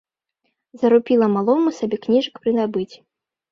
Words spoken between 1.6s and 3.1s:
сабе кніжак прыдабыць.